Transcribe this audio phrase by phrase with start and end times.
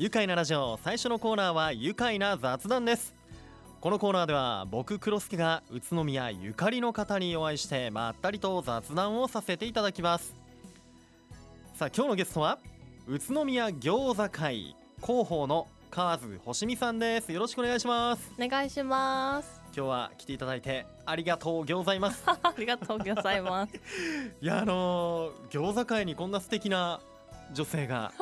[0.00, 3.12] 愉快なラジオ最初のコーナーは愉快な雑談です。
[3.82, 10.34] このコーナーでは僕黒助が宇都宮ゆかりの方にお会いしてまったりと雑談をさせていただきます。
[11.74, 12.58] さあ今日のゲストは
[13.06, 17.30] 宇都宮餃子会広報の河津星美さんです。
[17.30, 18.32] よろしくお願いします。
[18.42, 19.60] お願いします。
[19.76, 22.22] 今日は来ていただいてありがとうございます。
[22.24, 23.76] ありがとうございます。
[24.40, 27.00] いやあのー、餃子界にこんな素敵な
[27.52, 28.14] 女性が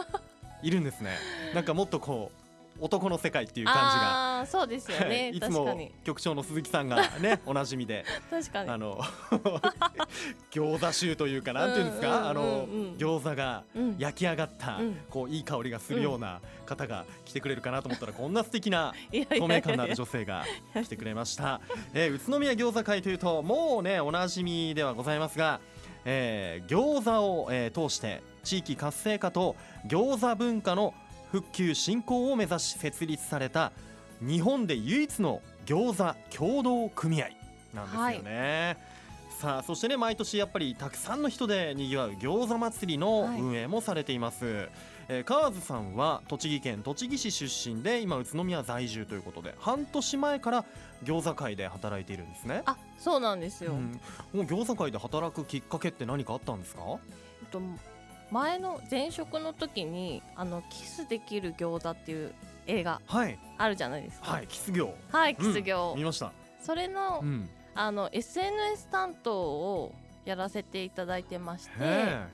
[0.62, 1.10] いるんですね。
[1.54, 2.38] なんかもっとこう
[2.80, 4.46] 男の世界っていう感じが。
[4.46, 5.30] そうですよね。
[5.30, 5.40] い。
[5.40, 8.04] つも局長の鈴木さんがね おなじみで。
[8.30, 8.70] 確かに。
[8.70, 9.00] あの
[10.50, 12.28] 餃子臭というかなんていうんですか、うんうんうんうん。
[12.28, 12.66] あの
[12.96, 13.96] 餃子がうん。
[13.98, 15.00] 焼き上がった、うん。
[15.10, 20.44] こういい香りがするような方が来てくれるかなと思ったらこんな素敵な 透明感のある女性が
[20.74, 21.60] 来てくれました、
[21.94, 25.60] えー宇都宮餃子会というともうねおなじみではございますが、
[26.04, 29.56] えー餃子を、えー通して地域活性化と
[29.88, 30.94] 餃子文化の
[31.32, 33.72] 復旧振興を目指し設立された
[34.20, 37.28] 日本で唯一の餃子協同組合
[37.74, 38.76] なんですよね、
[39.38, 43.40] さあそしてね毎年やっぱりたくさんの人でにぎわう餃子祭りのはい。
[43.40, 50.64] 運営もされています、えー川津さんは栃木県栃木市出身で今宇都宮在住ということで半年前から
[51.02, 52.62] 餃子会で働いているんですね。
[52.66, 53.98] あそうなんですよ、うん、
[54.34, 56.82] もう餃子会で働くきっかけって何かあったんですか？
[57.42, 57.60] えっと
[58.30, 62.32] 前の前職の時にあのキスできる餃子っていう
[62.66, 63.38] 映画はい。
[63.56, 64.32] あるじゃないですか。
[64.32, 64.94] はいキス業。
[65.10, 66.32] はいキス業、見ました。
[66.62, 67.48] それの,、うん。
[67.74, 72.26] あの SNS 担当をやらせていただいてましてへ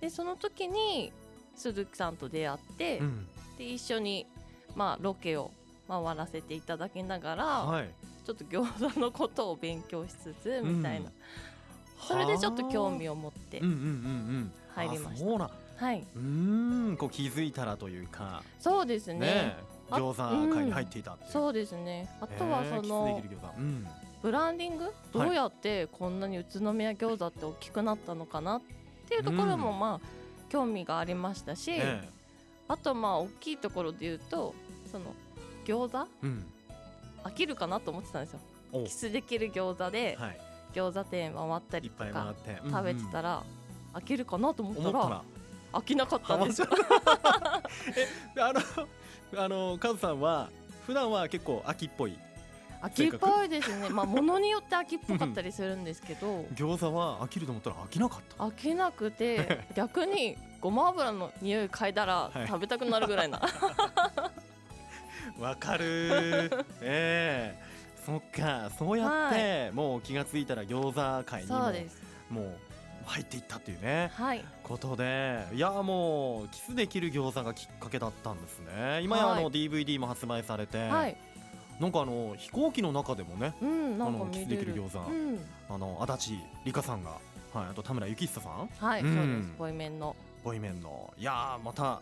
[0.00, 1.12] でその時に
[1.54, 3.26] 鈴木さんと出会って、えうん。
[3.58, 4.26] で一緒に、
[4.74, 5.52] まあ、ロケを
[5.88, 7.90] 回らせていただきながら、はい。
[8.26, 11.12] ちょっと餃子のことを勉強しつつみたいな、うん
[12.06, 14.52] それでちょっと興を味を持ってうんうんうんうん。
[14.74, 15.26] 入りました。
[15.26, 15.50] あそうな。
[15.76, 16.04] はい。
[16.16, 18.42] うーんこう気づいたらというか。
[18.58, 19.20] そうですね。
[19.20, 19.56] ね
[19.90, 22.08] あ餃子会に入っていたう、そうですね。
[22.20, 23.22] あとはその
[23.58, 23.86] うん。
[24.22, 24.92] ブランディング？
[25.12, 28.62] どうやってこんなに宇都宮餃子って大きくなったのかなっ
[29.08, 29.78] ていうところもうん。
[29.78, 30.06] まあ
[30.48, 32.08] 興味がありましたし、え。
[32.68, 34.54] あとまあ大きいところで言うと
[34.90, 35.14] その
[35.64, 36.08] 餃子？
[36.22, 36.44] えうん。
[37.24, 38.40] 飽きるかなと思ってたんですよ。
[38.72, 38.84] お。
[38.84, 40.40] キスできる餃子ではい
[40.72, 42.34] 餃子店回ったりとか
[42.64, 43.42] 食べてたらら
[43.94, 45.22] 飽きるかなと思ったら思ったら。
[45.72, 46.60] 飽きなかったんです。
[46.60, 46.68] よ
[48.36, 48.60] えあの
[49.44, 50.50] あのカズさんは
[50.86, 52.18] 普段は結構秋っぽい。
[52.82, 53.88] 秋っぽいですね。
[53.88, 58.44] まあ物によって秋っぽかったりするんですけど 餃子は飽きると思ったら飽きなかった。
[58.44, 62.46] 飽きなくて 逆にごま油の匂い嗅いだらはい。
[62.46, 63.40] 食べたくなるぐらいな、
[65.38, 66.64] わかるー。
[66.82, 67.71] ええ
[68.04, 71.50] そっかそうやって、もう気がついたら餃子会に
[72.30, 72.58] ももう
[73.04, 74.44] 入っていったっていうねはい。
[74.62, 79.00] ことでいやもうキスできる餃子がきっかけだったんですね。
[79.02, 81.16] 今やあのはい DVD も発売されて、はい。
[81.80, 85.38] なんかあの飛行機の中でもねうんあのキスできる餃子うん。
[85.68, 87.10] あの足立梨花さんが、
[87.52, 88.68] はい、あと田村幸久さん。
[88.78, 89.52] はい、うんそうです。
[89.58, 90.16] ボイメンの。
[90.44, 91.12] ボイメンの。
[91.16, 92.00] いやーまた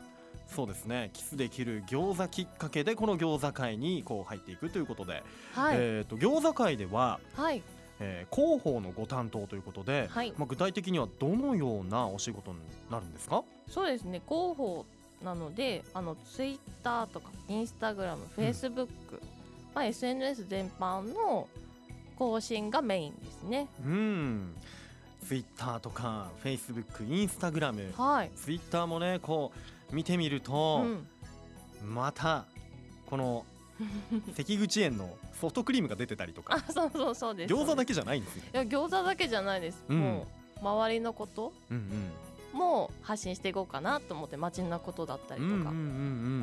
[0.54, 1.10] そうですね。
[1.12, 5.22] キスできる餃子きっかけでこの餃子会にこう入っていくということで、
[5.54, 7.62] はい、えー、と餃子会では、はい。
[8.00, 10.32] えー広報のご担当ということで、はい。
[10.38, 12.58] まあ、具体的にはどのようなお仕事に
[12.90, 13.44] なるんですか？
[13.68, 14.22] そうですね。
[14.26, 14.86] 広報
[15.22, 19.20] なのであのツイッターとかインスタグラムフェイスブック、
[19.74, 21.46] まあ、SNS 全般の
[22.18, 23.68] 更新がメインですね。
[23.84, 24.54] うん。
[25.26, 27.92] ツイッターとかフェイスブックインスタグラム。
[27.98, 29.58] はい、ツイッターもねこう
[29.92, 31.06] 見てみるうと、ん、
[31.84, 32.44] また
[33.06, 33.44] この
[34.36, 37.54] 関口園のソフトクリームが出てたりとかあそうそうそうです。
[37.54, 38.42] け餃子だけじゃないんですよ。
[38.52, 40.00] いや餃子だけじゃないです、うん。
[40.00, 42.10] もう周りのことうん
[42.52, 45.72] も発信していこうかなと思って街のことだったりとか、うんうんうんうん。
[45.78, 45.82] う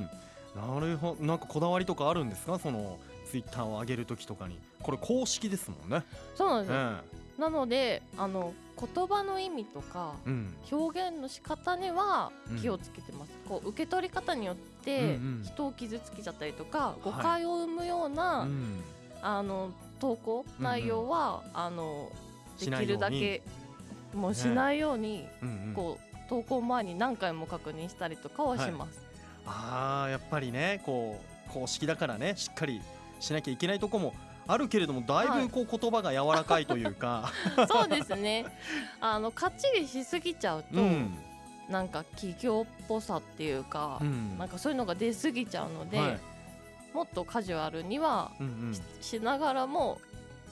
[0.01, 0.09] ん
[0.55, 1.25] なるほど。
[1.25, 2.57] なんかこだわりとかあるんですか？
[2.57, 2.97] その
[3.29, 4.57] ツイッターを上げる時とかに。
[4.81, 6.03] これ公式ですもんね。
[6.35, 8.53] そうなんですよ、えなのであの
[8.95, 10.55] 言葉の意味とかえうん。
[10.71, 12.59] 表現の仕方にはうん。
[12.59, 15.09] 気をつけてます、こう受け取り方によってうんう
[15.41, 15.43] ん。
[15.43, 17.01] 人を傷つけちゃったりとか、い。
[17.03, 18.81] 誤解を生むような、うん。
[19.21, 22.09] あの投稿うん内容は、あの
[22.59, 22.97] できしないように。
[22.97, 23.41] るだけ
[24.13, 25.73] もうしないように、うんうん。
[25.73, 28.99] こう投稿前に何回も確認したりとかはします。
[29.45, 32.81] あーやっぱりねこう公式だからねしっかり
[33.19, 34.13] しなきゃいけないとこも
[34.47, 37.31] あるけれどもだいはいぶこう言葉が柔らかいというか、
[37.67, 38.45] そうですね。
[39.01, 41.17] あのかっちりしすぎちゃうと、うん。
[41.69, 44.37] なんか企業っぽさっていうか、うん。
[44.37, 46.19] なんかそういうのが出過ぎちゃうので、はい。
[46.93, 48.73] もっとカジュアルにはうんうん。
[48.73, 49.99] ししながらも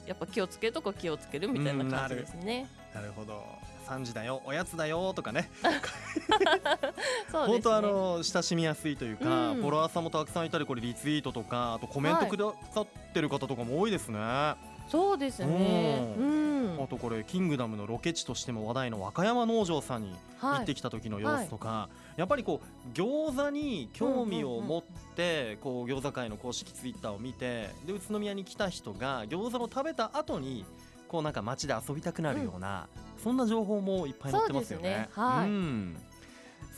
[0.06, 2.68] やっぱ気をつけるとこ気をつけるみたいな感じですね。
[2.94, 3.42] なるほど。
[3.86, 5.48] 3時だよおやつだよとかね。
[5.62, 7.46] そうですね。
[7.46, 9.60] 本当あの親しみやすいというか、うん。
[9.60, 12.30] フォロワーさんもたくさんいたりこれリツイートとかあとコメントはい。
[12.30, 14.56] くださってる方とかも多いですね、あ
[14.88, 16.14] そうですね。
[16.18, 16.86] ううん。
[16.86, 20.62] とこれキングダムのロケ地としても話題の和歌山農場さんに行はい。
[20.64, 24.82] ってきた時の様子とか、やっぱりこう餃子に興味を持っ
[25.16, 30.66] てこう餃子会の公式ツイッターを見てで宇都宮に来た人が餃子を食べた後に
[31.08, 32.86] こうなんか街で遊びたくなるような、
[33.24, 34.84] そんな情報もいっぱい載ってますよね。
[34.84, 35.24] そうですね。
[35.24, 35.48] はい。
[35.48, 35.96] うん。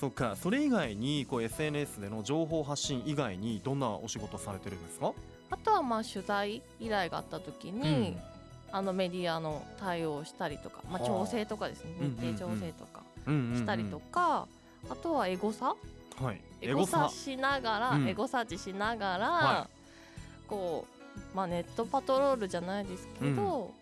[0.00, 0.36] そっか。
[0.36, 5.12] それ以外にこう SNS での情報発信以外にどんなお仕事されてるんですか、
[5.50, 8.16] あとはまあ取材依頼があった時に、
[8.70, 12.34] あのメディアの対応をしたりとか、まあ、はあ調整とかですねうんうんうん。
[12.36, 13.56] 日程調整とかうんうんうん。
[13.58, 14.46] したりとか、
[14.90, 15.74] あとはエゴサ。
[16.20, 17.08] はい、エゴサ。
[17.08, 18.08] しながら、うん。
[18.08, 19.68] エゴサーチしながら、は
[20.46, 20.86] こ
[21.34, 23.72] う、まあ、ネットパトロールじゃないですけど、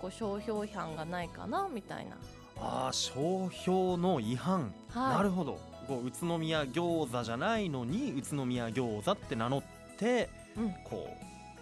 [0.00, 2.16] こう商標違反がないかなみたいな。
[2.62, 5.16] ああ商標の違反、はい。
[5.16, 5.58] なるほど。
[5.86, 9.62] こう宇都宮餃子じゃないのに宇都宮餃子って名乗っ
[9.98, 10.39] てうん
[10.84, 11.08] こ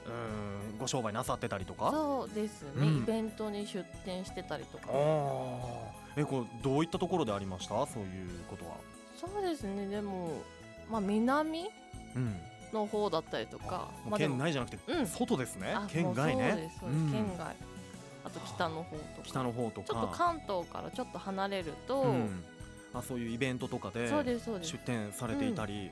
[0.06, 1.90] ううーんご商売なさってたりとか？
[1.90, 2.98] そうですね、うん。
[2.98, 4.86] イベントに出店してたりとか。
[6.16, 7.86] えこうどういったところでありました？
[7.86, 8.76] そういうことは。
[9.16, 9.86] そうですね。
[9.86, 10.42] でも、
[10.90, 11.68] まあ、南
[12.14, 12.36] うん。
[12.72, 13.90] の方だったりとか。
[14.08, 15.06] まあ県内じゃなくて、うん。
[15.06, 15.72] 外ですね。
[15.72, 16.42] あ県外ね。
[16.42, 17.12] もうそうですそうです、うん。
[17.12, 17.56] 県外。
[18.24, 19.02] あと北の方とか。
[19.22, 19.86] 北の方とか。
[19.86, 22.44] ちょっと関東からちょっと離れると、うん。
[22.94, 25.90] あそういうイベントとかで出店されていたり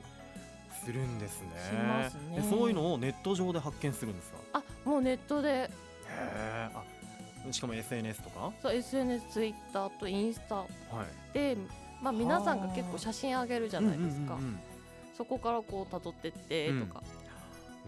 [0.87, 2.37] するんですね,、しますね。
[2.41, 4.37] でそういうのをネット上で発見するんですか？
[4.53, 5.49] あもうネットで。
[5.49, 5.69] へ
[6.09, 6.83] えあ
[7.51, 8.51] しかも SNS とか？
[8.61, 10.55] そう SNS ツイッターとインスタ。
[10.55, 10.65] は
[11.33, 11.33] い。
[11.33, 11.57] で、
[12.01, 14.59] まあ、皆さんが結構写真あげるじゃないですか、うんうんうん
[15.17, 17.01] そこからこう辿ってってとか、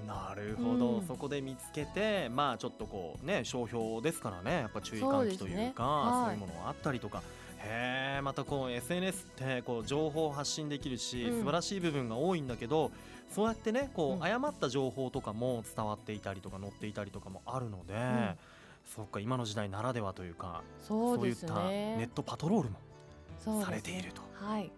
[0.01, 0.07] うん。
[0.07, 1.06] なるほど、うん。
[1.06, 4.62] そこで見つけてまあちょっとこうね商標ですからね。
[4.62, 6.34] やっぱ注意喚起というかそう,、はい。
[6.34, 7.22] いうものがあったりとか
[7.61, 11.39] へえまたこう SNS ってこう情報を発信できるし、うん。
[11.39, 12.91] 素晴らしい部分が多いんだけど
[13.29, 14.23] そうやってねこう、うん。
[14.23, 18.38] 誤った情報とかも伝わっていたりとか載っていたりとかもあるので、ん。
[18.85, 24.63] そっか今の時代ならではというかそうですいったネッねトパトロールもされているとはい。
[24.63, 24.71] いう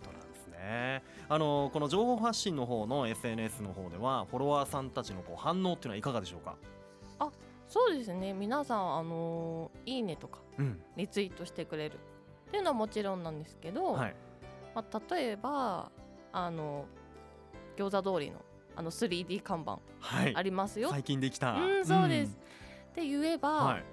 [0.04, 1.02] となんですね。
[1.28, 6.56] あのこの情報発信の方の SNS の方ではフォロワーさんたちのこう反応っていうのはいかがでしょうか？
[7.68, 8.32] そうですね。
[8.32, 11.98] 皆さんあのーいいねとかうん、リツイートしてくれる
[12.56, 14.14] いうのはもちろんなんですけど、はい。
[14.74, 15.90] まあ、例えば
[16.32, 16.86] あの
[17.76, 18.44] 餃子通りの
[18.74, 20.42] あの 3D 看板はいあ。
[20.42, 21.52] りますよ、最近できた。
[21.54, 22.38] うんそうです、
[22.90, 23.84] って言えば、はい。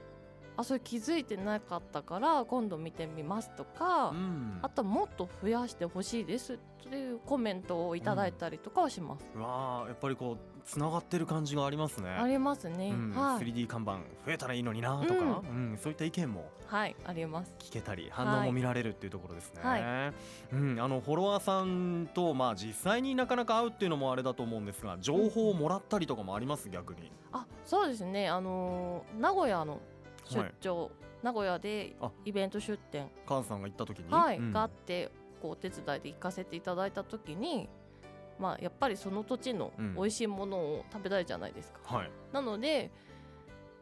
[0.56, 4.60] あそれ気づいてなかったから今度見てみますとか、うん。
[4.62, 12.10] あとはもっと増やしてほしいですっていうコメントをいただいたりとかはします、うわあやっぱりこうつながってる感じがありますね。
[12.10, 13.12] ありますね、うん。
[13.12, 13.46] はい。
[13.46, 13.94] 3D 看板
[14.26, 15.78] 増えたらいいのになとか、うん。
[15.82, 17.54] そういった意見もはいあります。
[17.60, 19.62] 聞けたり反応も見られるっていうところですね。
[19.62, 20.14] は
[20.52, 27.12] うん、あのフォロワーさんとまあ実際になかなか会うっていうのもあれだと思うんですが情報をもらったりとかもあります逆に。
[27.32, 28.30] あそうですね。
[28.30, 29.80] あのー名古屋の
[30.26, 30.92] 出張、
[31.22, 32.12] 名古屋であ。
[32.26, 34.38] イベント出店、カズさんが行った時に、はい。
[34.38, 34.52] うん。
[34.52, 35.12] があって
[35.42, 37.70] こうお手伝いで行かせていただいた時に
[38.40, 39.96] まあやっぱりその土地のうん。
[39.96, 42.12] 美味しいものを食べたいじゃないですか、はい。
[42.32, 42.92] なので、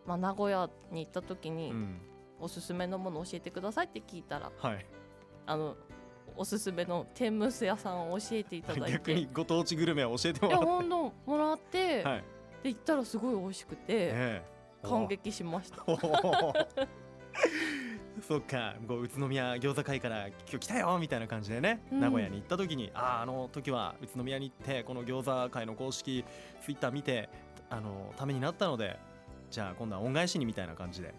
[0.06, 2.02] まあ、名古屋に行った時に、うん。
[2.40, 4.86] おすすめのものを教えてくださいって聞いたらはい。
[5.46, 5.76] あの
[6.38, 8.92] おすすめの天むす屋さんを教えていただいて。
[8.94, 12.04] 逆にご当地グルメを教えていやもらっほんともらって、て。
[12.04, 12.24] はい。
[12.64, 15.86] で行ったらすごい美味しくて、ええ感激しました。
[18.28, 18.76] そっか。
[18.88, 22.00] こう宇都宮餃子会から今日来たよみたいな感じでね、うん。
[22.02, 26.26] 名古屋に行った時にあああの時は宇都宮に行ってこの餃子会の公式
[26.62, 27.30] ツイッター見て
[27.70, 29.00] あのためになったので
[29.52, 31.14] じゃあ今度は恩返しにみたいな感じで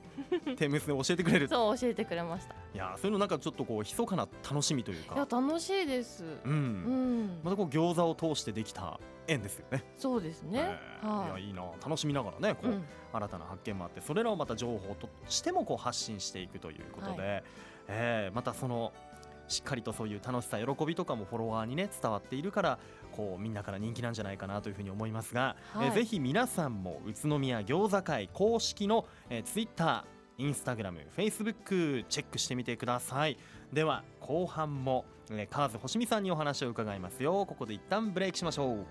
[0.57, 1.49] 天むすで教えてくれる。
[1.49, 2.55] そう教えてくれました。
[2.55, 6.25] いやそういうのなんかちょっとこう密かな楽しみといういやか楽しいです。
[6.25, 7.25] ううん。
[7.27, 8.99] ん、またこう餃子を通してできた
[9.29, 9.85] 縁ですよね。
[9.99, 11.07] そうですね、え。
[11.07, 11.27] ーい。
[11.27, 11.63] やはいいいな。
[11.85, 12.85] 楽しみながらねこう、うん。
[13.13, 17.45] 新たな発見もあってそれらをまた情報としてもこう発信していくということで、
[17.89, 18.93] えーまたその
[19.49, 22.79] しっかりとそういう楽しさ喜びとかもフォロワーにね伝わっているから
[23.13, 25.87] こうみんなから人気なんじゃないかなというふうに思いますが、はい。
[25.87, 30.05] えーぜひ皆さんも宇都宮餃子会公式の、えー、Twitter
[30.39, 33.37] インスタグラム、フェイスブックチェックしてみてください。
[33.73, 37.47] では後半も、えー、カーズ星見さんにお話を伺いますよ。
[37.47, 38.87] ここで一旦ブレイクしましょう。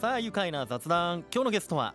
[0.00, 1.24] さあ愉快な雑談。
[1.32, 1.94] 今日のゲストは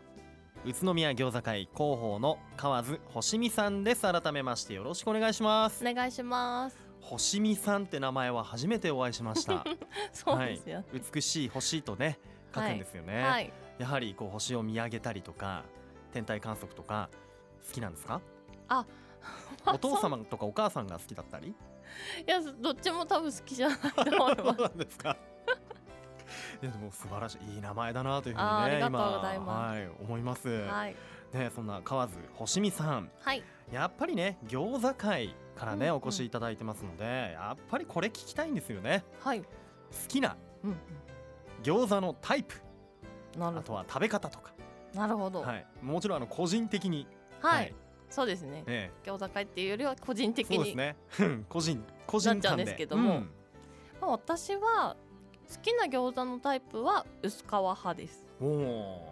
[0.65, 4.01] 宇都宮餃子会広報の河津星見さんです。
[4.01, 5.84] 改めましてよろしくお願いします。
[5.88, 9.65] お願いします星見さんって名前は初めてお会いしました。
[10.13, 12.20] そうですよ、美しい星とね
[12.53, 13.51] 書くんですよね、はい。
[13.77, 15.63] やはりこう星を見上げたりとか
[16.12, 17.10] 天体観測とか
[17.67, 18.22] 好きなんですか？
[19.67, 21.50] お父様とかお母さんが好きだったり？
[22.25, 24.36] いやどっちも多分好きじゃないと思います。
[24.36, 25.17] そうなんですか。
[26.62, 27.55] いやでも素晴らしい。
[27.55, 28.48] いい名前だなというふうに
[28.79, 30.96] ね今はい思います、はい。
[31.34, 33.12] ねそんな河津星美さん。
[33.20, 33.43] はい。
[33.72, 36.01] やっぱりね餃子会からね、うんうん。
[36.03, 39.03] お越しいただいてますのでやっぱりこれ聞きたいんですよね。
[39.20, 39.41] はい。
[39.41, 39.48] 好
[40.08, 40.75] きなうん
[41.63, 42.56] 餃子のタイプ。
[43.36, 44.51] うんなるほあとは食べ方とか、
[44.94, 45.41] どなるほど。
[45.41, 47.08] はい、もちろんあの個人的に。
[47.39, 47.74] はい。
[48.10, 48.65] そうですね。
[48.68, 50.56] え餃子会っていうよりは個人え的に。
[50.58, 50.98] そうですね。
[51.48, 53.18] 個人個人なんですけども。
[53.18, 53.30] うん。
[54.01, 54.98] まあ私は
[55.50, 58.27] 好きな餃子のタイプは薄皮派です。
[58.41, 59.11] おお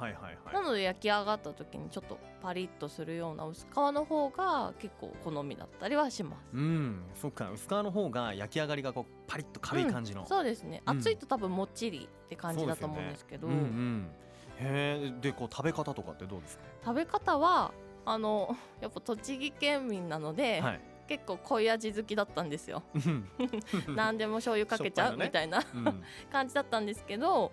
[0.00, 0.54] はいはいはい。
[0.54, 6.56] なので焼き上がった時にちょっとパリッとするような薄皮の方が結構好みだったりはします。
[6.56, 7.50] うんそっか。
[7.50, 10.82] 薄皮の方が焼き上がりがこうパリッと軽い感じの、そうですね。
[10.86, 10.98] うん。
[10.98, 13.46] 熱いと多分もっちりって感じだと思うんですけど。
[13.46, 14.10] うんうん。
[14.58, 17.72] へえでこう食べ方とかってどうです食べ方は
[18.04, 20.80] あの やっぱ栃木県民なので、かはい。
[21.08, 22.82] 結構濃い味好きだったんですよ。
[22.94, 23.28] うん
[23.94, 26.02] 何でも醤油かけちゃうみたいなうん。
[26.30, 27.52] 感じだったんですけど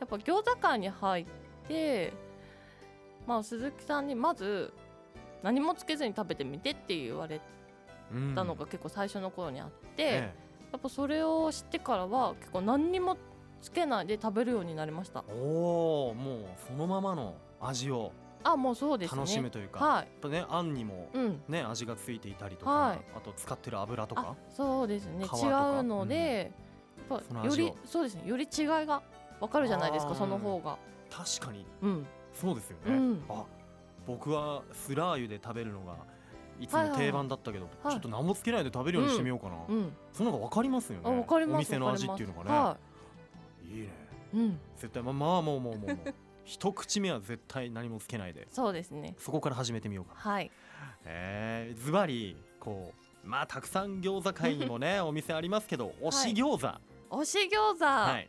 [0.00, 1.26] やっぱ餃子館に入っ
[1.68, 2.12] て
[3.26, 4.72] まあ鈴木さんにまず
[5.42, 7.40] 何もつけずに食べてみてって言われ
[8.12, 10.34] うんたのが結構最初の頃にあって、え
[10.72, 13.16] やっぱそれを知ってからは結構何にも
[13.60, 15.24] つけないで食べるようになりました。
[15.28, 18.12] えおおもうそのままの味を
[18.44, 19.18] あもうそうですね。
[19.18, 19.96] 楽しむというか、はい。
[20.02, 21.42] やっぱねあんにもうん。
[21.48, 22.98] ね味がついていたりとか、はい。
[23.16, 25.24] あと使ってる油とあかそうですね。
[25.24, 25.48] 違
[25.80, 26.52] うので、
[27.10, 28.22] やっぱよりそうですね。
[28.24, 29.02] より違いが
[29.40, 30.78] わかるじゃないですかその方が
[31.16, 31.66] 確かに。
[31.82, 32.06] うん。
[32.32, 33.24] そうですよね、うん。
[33.28, 33.44] あ
[34.06, 35.96] 僕はスラー油で食べるのが
[36.60, 37.92] いつも定番だったけど、はい。
[37.92, 39.92] ちょっと何もつけないで食べるようにしてみようかな、うん。
[40.12, 41.26] その方が分かりますよね。
[41.28, 42.78] お店の味っていうのがね、は
[43.64, 43.78] い。
[43.78, 43.88] いね。
[44.34, 44.60] い、うん。
[44.76, 48.46] 絶対まあまあもうもうもうもう一口目は絶対何もつけないで。
[48.50, 49.14] そうですね。
[49.18, 50.14] そこから始めてみようか。
[50.14, 50.50] なはい。
[51.04, 52.92] えー、ズバリこ
[53.24, 56.80] うまあたくさん餃子会にもね お店ありますけど推し餃子。
[57.18, 58.28] 推し餃子、はい、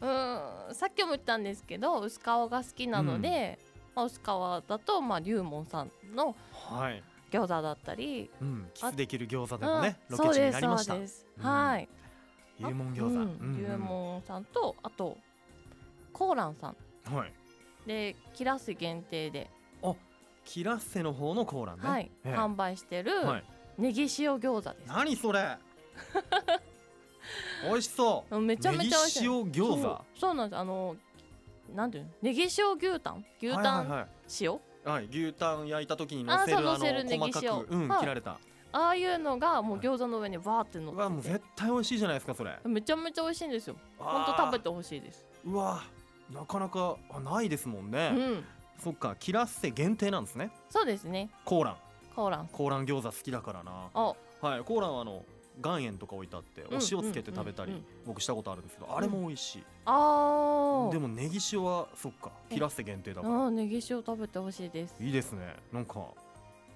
[0.00, 3.58] うーんさっきも言ったんですけど薄皮が好きなので、
[3.94, 4.24] まあ、薄皮
[4.68, 6.34] だとまあ龍門さんの
[6.70, 7.02] はい。
[7.30, 10.92] 餃子だったりうん、キスできる餃子でうんもね、ロケ地になりました。
[10.92, 11.88] そうですはい。
[12.60, 13.10] 幽門餃子、う
[13.46, 15.18] ん龍門さんとあと
[16.12, 17.14] コーランさん。
[17.14, 17.32] はい。
[17.86, 19.50] でキラス限定で、
[20.44, 22.10] キラッセの方のコーランね、はい。
[22.24, 22.34] ええ。
[22.34, 23.44] 販売してるはい、
[23.76, 25.58] ネギ塩餃子です、何それ
[27.64, 28.40] 美味しそう。
[28.40, 29.20] めちゃめちゃ美味しい。
[29.22, 30.04] ネギ塩餃子。
[30.18, 30.58] そうなんです。
[30.58, 30.96] あの
[31.74, 32.10] なんていうの？
[32.22, 33.24] ネギ塩牛タン？
[33.40, 34.06] 牛タン
[34.40, 38.00] 塩、はい、はい、牛タン焼いた時に乗せるあせるネギ細か塩く、うんはい。
[38.00, 38.38] 切られた。
[38.72, 41.98] ああいうのがもう餃子の上にわーって乗うわもうってて絶対美味しい。
[41.98, 43.76] じゃないですかそれめちゃめちゃ美味しいんですよ。
[43.98, 45.26] ほんとあー食べてほしいです。
[45.44, 45.82] うわ
[46.32, 48.44] なかなかあないですもんね、うん。
[48.82, 50.50] そっかキラッセ限定なんですね。
[50.70, 51.30] そうですね。
[51.44, 51.76] コーラン。
[52.14, 52.48] コーラン。
[52.52, 53.90] コーラン餃子好きだからな。
[53.94, 54.14] あ。
[54.42, 55.24] はいコーランはあの
[55.64, 60.92] 岩塩とか置いてあっておん塩つけて食べたり僕したことあるんですけどあれも美味しい、あー。
[60.92, 63.34] でもネギ塩はそっかキラッセ限定だから。
[63.34, 64.94] あーネギ塩食べてほしいです。
[65.00, 65.56] いいですね。
[65.72, 66.08] なんか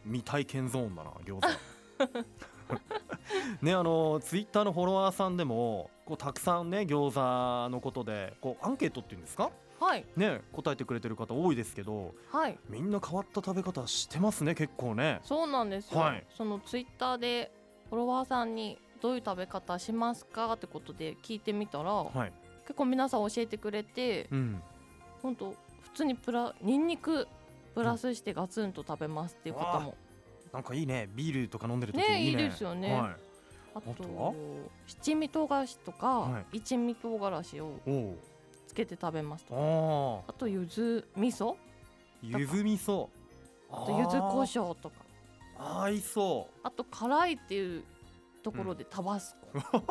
[0.05, 1.47] 未体験ゾーンだな餃子。
[3.63, 9.51] ねあのツイッターのフォロワーさんでもこうたくさんね餃子のことでこうアンケートっていうんですか？
[9.79, 10.05] はい。
[10.17, 12.59] ね答えてくれてる方多いですけどはい。
[12.69, 15.21] みんな変わった食べ方してますね結構ね。
[15.25, 16.27] そうなんですよ、はい。
[16.31, 17.53] そのツイッターで
[17.91, 22.33] フォロワーさんにどういう食べ方しますかってことで聞いてみたら、はい。
[22.63, 24.63] 結構皆さん教えてくれてうん。
[25.23, 27.27] 本当普通にプラニンニク
[27.75, 29.97] プラスしてガツンと食べますっていう方も、
[30.53, 31.09] なんかいいね。
[31.15, 32.43] ビールとか飲んでる時ねいいね。
[32.43, 32.93] いいですよね。
[32.93, 33.17] はい、あ
[33.75, 34.35] あとと
[34.87, 37.73] 七味唐辛子とか、は一味唐辛子を
[38.67, 39.61] つけて食べますとか。
[39.61, 41.57] ああと柚子味噌
[42.23, 43.09] ゆず味噌。
[43.71, 44.97] あと柚子胡椒とか
[45.61, 47.85] 合いそあと辛いっていう
[48.43, 49.83] ところでタバスコ、う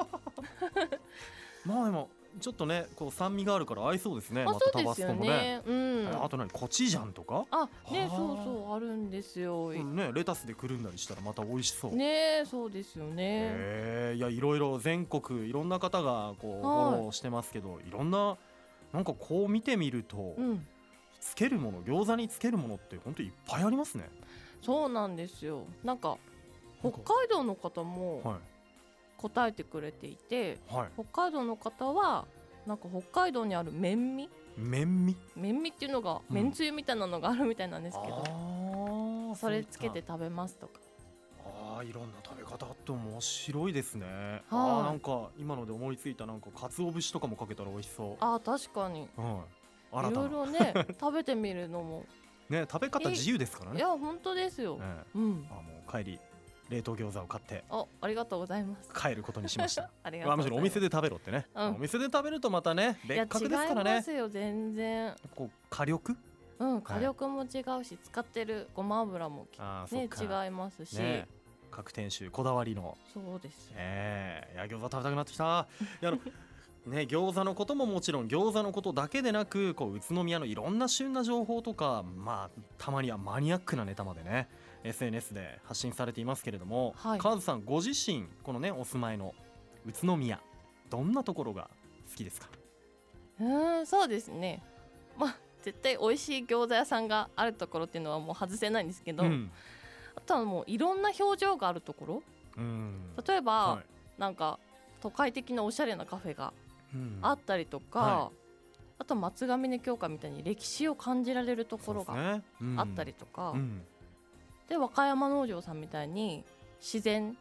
[1.67, 2.09] まあでも
[2.39, 4.43] ちょっとねこう酸味があるから合いそうですね。
[4.43, 5.29] あまたタバスコもね。
[5.29, 6.23] ねうん。
[6.23, 7.45] あと何コチュジャンとか？
[7.51, 8.09] あねはあ。
[8.09, 11.95] そうそうあるんですよ、うんねレタスでくるんだりしたらまた美味しそう。
[11.95, 13.13] ねそうですよね、
[13.51, 16.93] へえいやいろいろ全国いろんな方がこうフはい。
[16.93, 18.37] ォローしてますけどいろんな
[18.93, 20.67] なんかこう見てみると、うん。
[21.19, 24.09] つけるもの餃子につけるものって本当にいっぱいありますね
[24.61, 25.63] そうなんですよ。
[25.83, 26.17] なんか
[26.81, 28.39] 北海道の方もは
[29.17, 30.89] 答えてくれていていはい。
[30.93, 32.25] 北海道の方は
[32.65, 34.29] なんか北海道にある麺味？
[34.57, 35.17] 麺味？
[35.35, 36.35] 麺味っていうのが、うん。
[36.35, 40.79] めんつゆみたいなのがあるみたいなんですけどそれつけて食べますとか。
[41.45, 44.43] あーいろんな食べ方あって面白いですね、はい。
[44.51, 48.15] あーなんか今ので思いついたなんか鰹節とかもかけたら美味しそう。
[48.19, 49.07] あー確かに。
[49.15, 49.43] は
[50.03, 50.07] い。
[50.07, 52.05] いろいろね 食べてみるのも
[52.49, 53.77] ね食べ方自由ですからね。
[53.77, 55.45] いや本当ですよ、えうん。
[55.45, 56.19] えあもう帰り
[56.69, 58.89] 冷凍餃子を買ってあありがとうございます。
[58.93, 59.89] 帰ることにしました。
[60.03, 60.43] ありがまあとうございます。
[60.43, 61.67] むしろお店で食べろってね、うん。
[61.75, 63.89] お店で食べるとまたね別格ですからね。
[63.91, 65.15] 違いますよ全然。
[65.35, 66.15] こう火力？
[66.59, 69.47] うん火力も違うし、使ってるごま油も
[69.91, 71.27] ね違いますし、ね。
[71.71, 72.97] 各店主こだわりの。
[73.13, 73.75] そうですよ。
[73.77, 74.55] ええ。
[74.55, 75.67] いや餃子食べたくなってきた。
[76.01, 76.19] いやあの
[76.85, 84.47] ね餃子のことももちろん餃子のことだけでなくこう宇都宮のいろんな旬な情報とかまあたまにはマニアックなネタまでね
[84.83, 89.35] SNS で発信されていますけれども、はい川津さんご自身このねお住まいの
[89.85, 90.39] 宇都宮
[90.89, 91.69] どんなところが
[92.09, 92.47] 好きですか？
[93.39, 94.63] うーんそうですね。
[95.17, 99.51] まあ絶対美味しい餃子屋さんがあるところっていうのはもう外せないんですけど、うん。
[100.15, 102.23] あとはもういろんな表情があるところ。
[102.57, 103.13] うん。
[103.27, 103.85] 例えば、はい。
[104.17, 104.57] なんか
[105.01, 106.68] 都会的なおしゃれなカフェがうん
[107.21, 108.31] あったりとか、は
[108.99, 112.41] あと松ヶ峰教会みたいに歴史を感じられるところが
[112.77, 113.81] あったりとか、うん。
[114.67, 116.43] で和歌山農場さんみたいに
[116.79, 117.37] 自然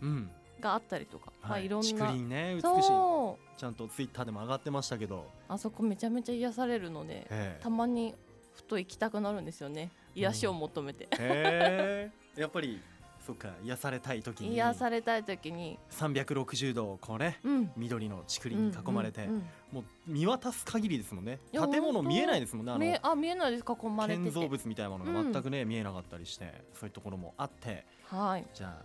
[0.00, 0.30] うん。
[0.60, 1.66] があったりとか、まあはい。
[1.66, 2.82] いろん竹な林ね美しい。
[2.86, 3.58] そう。
[3.60, 7.62] ちゃんとツイッターでも上がってましたけど、あそこめちゃめちゃ癒されるのでええ。
[7.62, 8.14] たまに
[8.54, 9.90] ふと行きたくなるんですよね。
[10.14, 12.10] 癒しを求めて、へえ。
[12.40, 12.80] やっぱり
[13.26, 14.54] そっか癒されたい時に。
[14.54, 15.78] 癒されたい時に。
[15.90, 17.72] 360度こうねうん。
[17.76, 19.42] 緑の竹林に囲まれて、うんうん
[19.72, 21.40] もう見渡す限りですもんね。
[21.52, 23.64] 建物見えないですもんねあ見えのあ見えないです。
[23.68, 24.30] 囲まれてて。
[24.30, 27.84] 建造物みたいなものが全くね、見えなかったりしてそういうところもあって。
[28.04, 28.46] はい。
[28.54, 28.84] じゃあ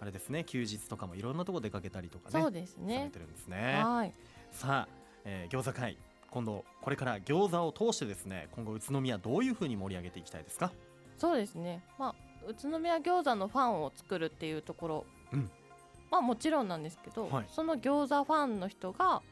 [0.00, 3.82] あれですね休日とかもいろんなところ出かけたりとかねそうですされねてるんですね。
[3.84, 4.12] はい。
[4.52, 4.94] さあ、
[5.26, 5.98] えー餃子会。
[6.30, 10.72] 今度これから餃子を通してですね今後宇都宮どういうふうに盛り上げていきたいですか？
[11.18, 11.82] そうですね。
[11.98, 12.14] まあ
[12.48, 15.50] 宇都宮餃子のファンを作るっていうところ、うん。
[16.10, 17.46] まあもちろんなんですけど、はい。
[17.48, 19.22] その餃子ファンの人が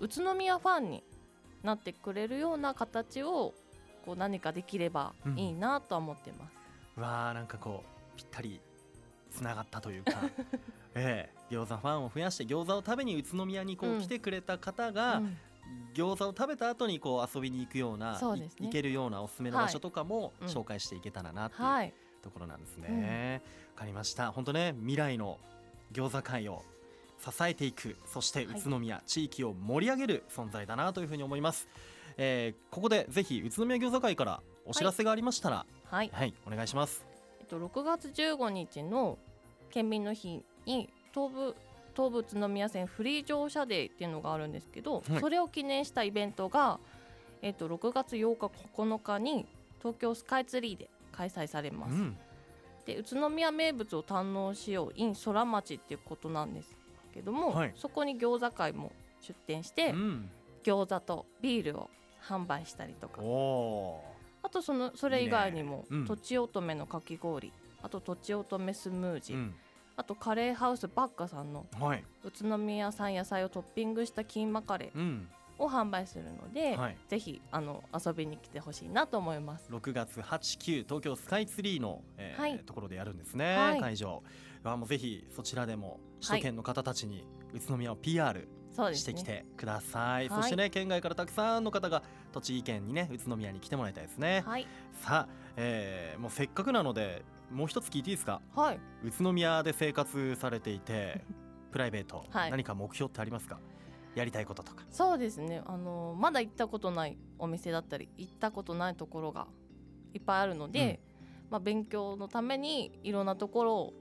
[0.00, 1.04] 宇都宮ファンに
[1.62, 3.54] なってくれるような形を
[4.04, 6.52] こう何かできればいいなとは思ってます、
[6.96, 8.60] うわーなんかこうぴったり
[9.30, 10.12] つながったというか
[10.94, 14.00] ええ餃子ファンを増やして餃子を食べに宇都宮にこううん。
[14.00, 15.38] 来てくれた方が、うん。
[15.94, 18.68] 餃子を食べた後にこう遊びに行くようなそうですね。
[18.70, 20.48] けるようなおすすめの場所とかもうん。
[20.48, 23.42] 紹介していけたらなっていうはいところなんですね。
[23.74, 25.38] わ、かりました本当ね未来の
[25.92, 26.62] 餃子界を
[27.18, 31.68] 支えていくそしてはい宇都宮、地域を盛り上げる存在だなというふうに思います。
[32.16, 37.04] えーここでぜひ宇都宮餃子会からお知らせがありましたらはい、はい、お願いします。
[37.40, 39.18] えっと、6月15日の
[39.70, 41.54] 県民の日に東武
[41.94, 46.78] 東武宇都宮線フリー乗車デーっていうのがあるんですけど、はいそれを記念したイベントが、
[47.42, 49.46] えっと、6月8日9日に
[49.80, 51.94] 東京スカイツリーで開催されます。
[51.94, 52.16] うん、
[52.86, 56.76] で宇都宮名物を堪能しよう in 空町っていうことなんです
[57.14, 57.72] けども、はい。
[57.76, 60.30] そこに餃子会も出店して、うん、
[60.64, 61.90] 餃子とビールを
[62.26, 63.20] 販売したりとか。
[64.44, 65.84] あとそのそれ以外にもね。
[65.90, 66.06] うん。
[66.06, 67.52] とちおとめのかき氷。
[67.82, 69.54] あととちおとめスムージー、ー、うん、
[69.96, 76.96] あとカレーハウスバッカさんのはい、宇都宮産野菜をトッピングしたキーマカレうん、ーを販売するので、はい。
[77.08, 79.70] ぜひあの遊びに来てほしいなと思います。
[79.70, 80.22] 6月8、
[80.58, 82.58] 9東京スカイツリーの、えーはい。
[82.58, 83.80] ところでやるんですね、はい。
[83.80, 84.22] 会場。
[84.64, 88.48] あもうぜひそちらでもはい首都圏の方たちに宇都宮を PR
[88.94, 90.42] してきてください、はい。
[90.42, 94.66] そしてね県外からたくさんの方が栃木県にね宇都宮に来てもらいたいですね、はい。
[95.00, 98.40] さあ、えーもうせっかくなのでもう一つ聞いていいですか？
[98.54, 98.80] はい。
[99.04, 101.24] 宇都宮で生活されていて
[101.72, 102.50] プライベート、はい。
[102.50, 103.58] 何か目標ってありますか？
[104.14, 104.84] やりたいこととか。
[104.90, 105.62] そうですね。
[105.66, 109.46] あのまだ行ったことないお店だったり行ったことないところが
[110.14, 111.00] いっぱいあるので、
[111.50, 113.94] まあ、勉強のためにいろんなところを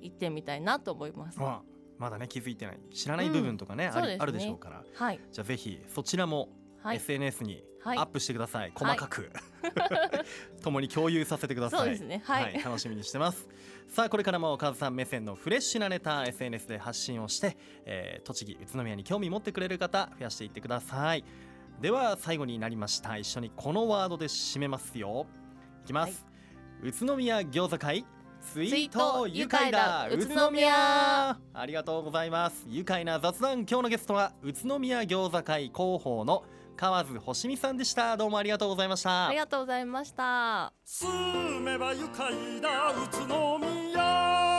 [0.00, 1.38] 行ってみたいなと思います。
[1.40, 1.62] あ
[1.98, 2.78] まだね気づいてない。
[2.92, 4.14] 知らない部分とかね,、あうんそうですね。
[4.16, 4.84] りあるでしょうから。
[4.94, 6.48] はい、じゃあぜひそちらも
[6.82, 6.96] はい。
[6.96, 9.30] SNS にはいアップしてください、細かく、
[10.62, 11.80] 共 に共有させてください。
[11.80, 12.22] そうですね。
[12.24, 12.62] はい。
[12.62, 13.46] 楽しみにしてます。
[13.88, 21.24] さあこれからもカズさん目線のフレッシュなネタ SNS で発信をして、えー栃木宇都宮に興味持ってくれる方増やしていってください。
[21.80, 23.16] では最後になりました。
[23.18, 25.26] 一緒にこのワードで締めますよ。
[25.84, 26.24] いきます、
[26.82, 28.06] 宇都宮餃子会。
[28.40, 31.30] スイート愉快だ宇都宮。
[31.54, 32.66] ありがとうございます。
[32.68, 33.60] 愉快な雑談。
[33.60, 36.44] 今日のゲストは宇都宮餃子会広報の
[36.76, 38.16] 河津星美さんでした。
[38.16, 39.28] どうもありがとうございました。
[39.28, 40.72] ありがとうございました。
[40.84, 42.90] 住めば愉快だ。
[42.90, 44.53] 宇都宮